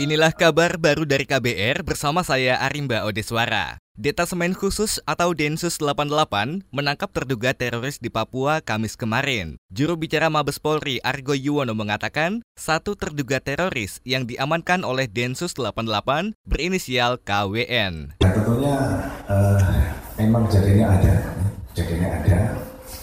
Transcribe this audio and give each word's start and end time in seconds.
Inilah 0.00 0.32
kabar 0.32 0.80
baru 0.80 1.04
dari 1.04 1.28
KBR 1.28 1.84
bersama 1.84 2.24
saya 2.24 2.56
Arimba 2.64 3.04
Odeswara. 3.04 3.76
Detasemen 3.92 4.56
Khusus 4.56 5.04
atau 5.04 5.36
Densus 5.36 5.76
88 5.84 6.64
menangkap 6.72 7.12
terduga 7.12 7.52
teroris 7.52 8.00
di 8.00 8.08
Papua 8.08 8.64
Kamis 8.64 8.96
kemarin. 8.96 9.60
Juru 9.68 10.00
bicara 10.00 10.32
Mabes 10.32 10.56
Polri 10.56 10.96
Argo 11.04 11.36
Yuwono 11.36 11.76
mengatakan, 11.76 12.40
satu 12.56 12.96
terduga 12.96 13.36
teroris 13.44 14.00
yang 14.08 14.24
diamankan 14.24 14.80
oleh 14.80 15.04
Densus 15.12 15.52
88 15.60 16.40
berinisial 16.48 17.20
KWN. 17.20 18.16
Ya, 18.24 18.32
tentunya 18.32 18.76
uh, 19.28 19.60
memang 20.16 20.48
jadinya 20.48 20.88
ada, 20.88 21.36
jadinya 21.76 22.08
ada 22.16 22.38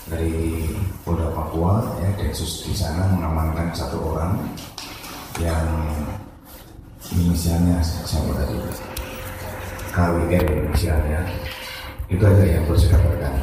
dari 0.10 0.66
Polda 1.06 1.30
Papua, 1.38 2.02
ya, 2.02 2.18
Densus 2.18 2.66
di 2.66 2.74
sana 2.74 3.14
mengamankan 3.14 3.78
satu 3.78 4.18
orang 4.18 4.42
yang 5.38 5.70
inisialnya 7.14 7.82
siapa 7.82 8.32
tadi. 8.38 8.57
KWR 9.89 10.46
inisialnya 10.70 11.25
itu 12.10 12.21
aja 12.21 12.43
yang 12.46 12.64
perlu 12.70 12.78
dapatkan 12.78 13.33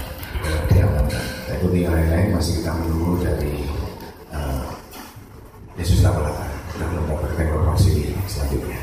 diamankan. 0.71 1.25
Itu 1.51 1.67
yang 1.75 1.95
lain-lain 1.95 2.35
masih 2.35 2.63
kita 2.63 2.73
menunggu 2.79 3.23
dari 3.27 3.67
uh, 4.31 4.67
Yesus 5.77 6.01
88 6.03 6.57
kita 6.77 6.85
belum 6.93 7.05
mendapatkan 7.09 7.45
informasi 7.49 8.13
selanjutnya 8.29 8.81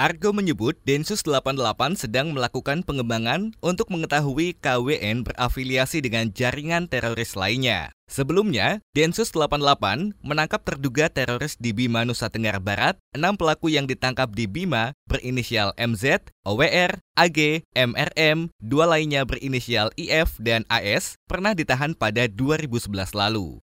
Argo 0.00 0.32
menyebut 0.32 0.80
Densus 0.88 1.20
88 1.28 1.60
sedang 1.92 2.32
melakukan 2.32 2.80
pengembangan 2.88 3.52
untuk 3.60 3.92
mengetahui 3.92 4.56
KWN 4.56 5.28
berafiliasi 5.28 6.00
dengan 6.00 6.32
jaringan 6.32 6.88
teroris 6.88 7.36
lainnya. 7.36 7.92
Sebelumnya, 8.08 8.80
Densus 8.96 9.28
88 9.36 10.16
menangkap 10.24 10.64
terduga 10.64 11.12
teroris 11.12 11.60
di 11.60 11.76
Bima, 11.76 12.08
Nusa 12.08 12.32
Tenggara 12.32 12.56
Barat. 12.56 12.96
Enam 13.12 13.36
pelaku 13.36 13.68
yang 13.68 13.84
ditangkap 13.84 14.32
di 14.32 14.48
Bima 14.48 14.96
berinisial 15.04 15.76
MZ, 15.76 16.32
OWR, 16.48 16.96
AG, 17.20 17.68
MRM, 17.76 18.48
dua 18.56 18.88
lainnya 18.88 19.28
berinisial 19.28 19.92
IF 20.00 20.40
dan 20.40 20.64
AS 20.72 21.20
pernah 21.28 21.52
ditahan 21.52 21.92
pada 21.92 22.24
2011 22.24 22.88
lalu. 23.12 23.60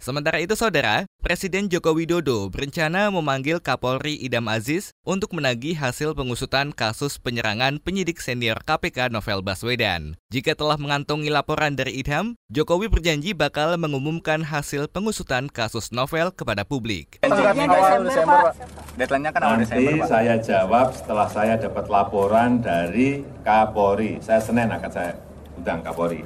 Sementara 0.00 0.40
itu, 0.40 0.56
saudara, 0.56 1.04
Presiden 1.20 1.68
Joko 1.68 1.92
Widodo 1.92 2.48
berencana 2.48 3.12
memanggil 3.12 3.60
Kapolri 3.60 4.16
Idam 4.16 4.48
Aziz 4.48 4.96
untuk 5.04 5.36
menagih 5.36 5.76
hasil 5.76 6.16
pengusutan 6.16 6.72
kasus 6.72 7.20
penyerangan 7.20 7.76
penyidik 7.84 8.16
senior 8.16 8.64
KPK 8.64 9.12
Novel 9.12 9.44
Baswedan. 9.44 10.16
Jika 10.32 10.56
telah 10.56 10.80
mengantongi 10.80 11.28
laporan 11.28 11.76
dari 11.76 12.00
Idam, 12.00 12.32
Jokowi 12.48 12.88
berjanji 12.88 13.36
bakal 13.36 13.76
mengumumkan 13.76 14.40
hasil 14.40 14.88
pengusutan 14.88 15.52
kasus 15.52 15.92
Novel 15.92 16.32
kepada 16.32 16.64
publik. 16.64 17.20
awal 17.20 18.00
Desember, 18.00 18.56
Deadline-nya 18.96 19.30
kan 19.36 19.40
awal 19.44 19.60
Nanti 19.60 19.68
Desember, 19.68 19.92
Pak. 20.00 20.08
saya 20.08 20.34
jawab 20.40 20.86
setelah 20.96 21.28
saya 21.28 21.54
dapat 21.60 21.84
laporan 21.92 22.64
dari 22.64 23.20
Kapolri. 23.44 24.16
Saya 24.24 24.40
Senin 24.40 24.72
akan 24.72 24.88
saya 24.88 25.12
undang 25.60 25.84
Kapolri. 25.84 26.24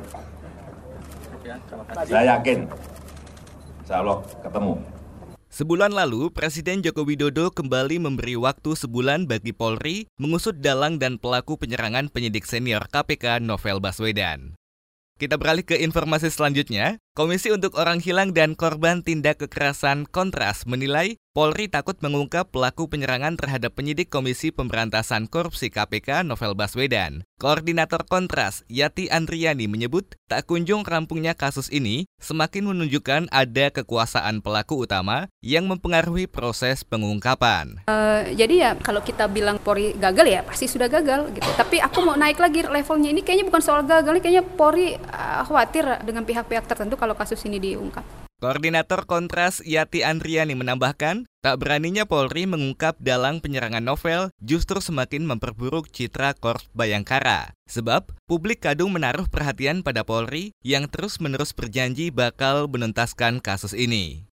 Saya 2.06 2.38
yakin 2.38 2.70
Insya 3.84 4.00
Allah 4.00 4.24
ketemu. 4.40 4.80
Sebulan 5.52 5.92
lalu, 5.92 6.32
Presiden 6.32 6.80
Joko 6.80 7.04
Widodo 7.04 7.52
kembali 7.52 8.00
memberi 8.00 8.32
waktu 8.32 8.72
sebulan 8.72 9.28
bagi 9.28 9.52
Polri 9.52 10.08
mengusut 10.16 10.56
dalang 10.58 10.96
dan 10.96 11.20
pelaku 11.20 11.60
penyerangan 11.60 12.08
penyidik 12.08 12.48
senior 12.48 12.88
KPK 12.88 13.44
Novel 13.44 13.84
Baswedan. 13.84 14.56
Kita 15.14 15.38
beralih 15.38 15.62
ke 15.62 15.78
informasi 15.78 16.26
selanjutnya. 16.32 16.98
Komisi 17.14 17.54
untuk 17.54 17.78
Orang 17.78 18.02
Hilang 18.02 18.34
dan 18.34 18.58
Korban 18.58 19.04
Tindak 19.04 19.44
Kekerasan 19.44 20.10
Kontras 20.10 20.66
menilai 20.66 21.20
Polri 21.34 21.66
takut 21.66 21.98
mengungkap 21.98 22.54
pelaku 22.54 22.86
penyerangan 22.86 23.34
terhadap 23.34 23.74
penyidik 23.74 24.06
Komisi 24.06 24.54
Pemberantasan 24.54 25.26
Korupsi 25.26 25.66
KPK 25.66 26.22
Novel 26.22 26.54
Baswedan. 26.54 27.26
Koordinator 27.42 28.06
Kontras, 28.06 28.62
Yati 28.70 29.10
Andriani 29.10 29.66
menyebut 29.66 30.14
tak 30.30 30.46
kunjung 30.46 30.86
rampungnya 30.86 31.34
kasus 31.34 31.74
ini 31.74 32.06
semakin 32.22 32.70
menunjukkan 32.70 33.34
ada 33.34 33.74
kekuasaan 33.74 34.46
pelaku 34.46 34.86
utama 34.86 35.26
yang 35.42 35.66
mempengaruhi 35.66 36.30
proses 36.30 36.86
pengungkapan. 36.86 37.82
Uh, 37.90 38.30
jadi 38.38 38.54
ya 38.54 38.70
kalau 38.78 39.02
kita 39.02 39.26
bilang 39.26 39.58
Polri 39.58 39.90
gagal 39.98 40.30
ya 40.30 40.46
pasti 40.46 40.70
sudah 40.70 40.86
gagal 40.86 41.34
gitu. 41.34 41.50
Tapi 41.58 41.82
aku 41.82 41.98
mau 42.06 42.14
naik 42.14 42.38
lagi 42.38 42.62
levelnya 42.62 43.10
ini 43.10 43.26
kayaknya 43.26 43.50
bukan 43.50 43.58
soal 43.58 43.82
gagal, 43.82 44.22
kayaknya 44.22 44.46
Polri 44.46 44.94
uh, 45.10 45.42
khawatir 45.42 45.98
dengan 46.06 46.22
pihak-pihak 46.22 46.62
tertentu 46.70 46.94
kalau 46.94 47.18
kasus 47.18 47.42
ini 47.42 47.58
diungkap. 47.58 48.23
Koordinator 48.42 49.06
Kontras 49.06 49.62
Yati 49.62 50.02
Andriani 50.02 50.58
menambahkan, 50.58 51.24
tak 51.40 51.60
beraninya 51.62 52.02
Polri 52.04 52.44
mengungkap 52.44 52.98
dalang 52.98 53.38
penyerangan 53.38 53.84
novel 53.84 54.34
justru 54.42 54.82
semakin 54.82 55.24
memperburuk 55.24 55.88
citra 55.88 56.34
Korps 56.34 56.66
Bayangkara. 56.74 57.54
Sebab, 57.70 58.10
publik 58.26 58.66
kadung 58.66 58.92
menaruh 58.92 59.30
perhatian 59.30 59.86
pada 59.86 60.02
Polri 60.02 60.52
yang 60.66 60.90
terus-menerus 60.90 61.54
berjanji 61.54 62.10
bakal 62.10 62.66
menuntaskan 62.66 63.38
kasus 63.38 63.72
ini. 63.72 64.26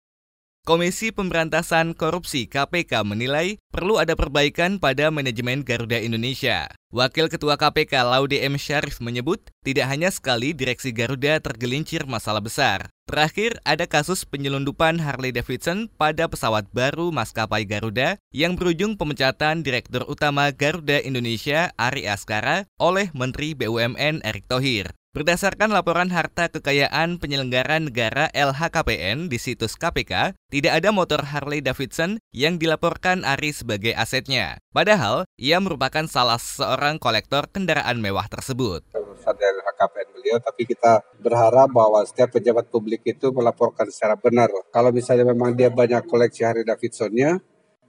Komisi 0.69 1.09
Pemberantasan 1.09 1.97
Korupsi 1.97 2.45
KPK 2.45 3.01
menilai 3.01 3.57
perlu 3.73 3.97
ada 3.97 4.13
perbaikan 4.13 4.77
pada 4.77 5.09
manajemen 5.09 5.65
Garuda 5.65 5.97
Indonesia. 5.97 6.69
Wakil 6.93 7.25
Ketua 7.25 7.57
KPK 7.57 8.05
Laude 8.05 8.37
M. 8.37 8.53
Syarif 8.53 9.01
menyebut, 9.01 9.41
tidak 9.65 9.89
hanya 9.89 10.13
sekali 10.13 10.53
direksi 10.53 10.93
Garuda 10.93 11.41
tergelincir 11.41 12.05
masalah 12.05 12.45
besar. 12.45 12.93
Terakhir, 13.09 13.57
ada 13.65 13.89
kasus 13.89 14.29
penyelundupan 14.29 15.01
Harley 15.01 15.33
Davidson 15.33 15.89
pada 15.97 16.29
pesawat 16.29 16.69
baru 16.69 17.09
maskapai 17.09 17.65
Garuda 17.65 18.21
yang 18.29 18.53
berujung 18.53 18.93
pemecatan 18.93 19.65
Direktur 19.65 20.05
Utama 20.05 20.53
Garuda 20.53 21.01
Indonesia 21.01 21.73
Ari 21.81 22.05
Askara 22.05 22.69
oleh 22.77 23.09
Menteri 23.17 23.57
BUMN 23.57 24.21
Erick 24.21 24.45
Thohir. 24.45 24.93
Berdasarkan 25.09 25.73
laporan 25.73 26.13
harta 26.13 26.53
kekayaan 26.53 27.17
penyelenggara 27.17 27.81
negara 27.81 28.29
LHKPN 28.29 29.25
di 29.25 29.41
situs 29.41 29.73
KPK, 29.73 30.37
tidak 30.53 30.77
ada 30.77 30.93
motor 30.93 31.25
Harley 31.25 31.65
Davidson 31.65 32.21
yang 32.29 32.61
dilaporkan 32.61 33.25
Ari 33.25 33.49
sebagai 33.49 33.97
asetnya. 33.97 34.61
Padahal, 34.69 35.25
ia 35.33 35.57
merupakan 35.57 36.05
salah 36.05 36.37
seorang 36.37 37.01
kolektor 37.01 37.49
kendaraan 37.49 37.97
mewah 37.97 38.29
tersebut. 38.29 38.85
Urusan 38.93 39.33
LHKPN 39.33 40.09
beliau, 40.13 40.37
tapi 40.45 40.69
kita 40.69 41.01
berharap 41.17 41.73
bahwa 41.73 42.05
setiap 42.05 42.37
pejabat 42.37 42.69
publik 42.69 43.01
itu 43.01 43.33
melaporkan 43.33 43.89
secara 43.89 44.13
benar. 44.13 44.53
Kalau 44.69 44.93
misalnya 44.93 45.33
memang 45.33 45.57
dia 45.57 45.73
banyak 45.73 46.05
koleksi 46.05 46.45
Harley 46.45 46.69
Davidsonnya, 46.69 47.41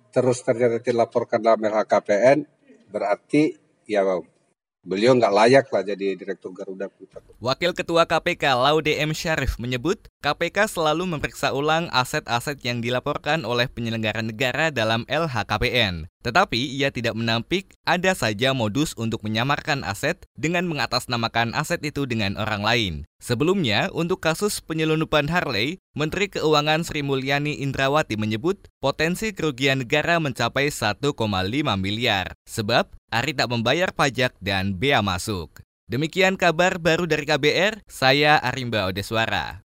terus 0.09 0.41
ternyata 0.41 0.80
dilaporkan 0.80 1.44
dalam 1.44 1.60
LHKPN, 1.69 2.48
berarti 2.88 3.60
ya 3.84 4.09
beliau 4.80 5.12
nggak 5.12 5.34
layak 5.34 5.66
lah 5.68 5.82
jadi 5.84 6.16
direktur 6.16 6.56
Garuda 6.56 6.88
Putra. 6.88 7.20
Wakil 7.41 7.72
Ketua 7.76 8.08
KPK 8.08 8.56
Laude 8.56 8.92
M. 8.96 9.12
Syarif 9.12 9.60
menyebut, 9.60 10.08
KPK 10.24 10.68
selalu 10.68 11.08
memeriksa 11.16 11.52
ulang 11.52 11.88
aset-aset 11.92 12.60
yang 12.64 12.80
dilaporkan 12.80 13.44
oleh 13.44 13.68
penyelenggara 13.68 14.24
negara 14.24 14.72
dalam 14.72 15.04
LHKPN. 15.08 16.08
Tetapi 16.20 16.76
ia 16.76 16.92
tidak 16.92 17.16
menampik 17.16 17.72
ada 17.88 18.12
saja 18.12 18.52
modus 18.52 18.92
untuk 19.00 19.24
menyamarkan 19.24 19.80
aset 19.88 20.20
dengan 20.36 20.68
mengatasnamakan 20.68 21.56
aset 21.56 21.80
itu 21.80 22.04
dengan 22.04 22.36
orang 22.36 22.60
lain. 22.60 22.94
Sebelumnya, 23.20 23.88
untuk 23.92 24.20
kasus 24.20 24.60
penyelundupan 24.64 25.28
Harley, 25.32 25.80
Menteri 25.90 26.30
Keuangan 26.30 26.86
Sri 26.86 27.02
Mulyani 27.02 27.66
Indrawati 27.66 28.14
menyebut 28.14 28.70
potensi 28.78 29.34
kerugian 29.34 29.82
negara 29.82 30.22
mencapai 30.22 30.70
1,5 30.70 31.10
miliar. 31.74 32.38
Sebab, 32.46 32.94
Ari 33.10 33.34
tak 33.34 33.50
membayar 33.50 33.90
pajak 33.90 34.38
dan 34.38 34.78
bea 34.78 35.02
masuk. 35.02 35.50
Demikian 35.90 36.38
kabar 36.38 36.78
baru 36.78 37.10
dari 37.10 37.26
KBR, 37.26 37.82
saya 37.90 38.38
Arimba 38.38 38.86
Odeswara. 38.86 39.66